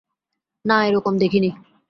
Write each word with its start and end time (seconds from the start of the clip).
না, 0.65 0.77
এরকম 0.85 1.13
দেখিনি। 1.17 1.49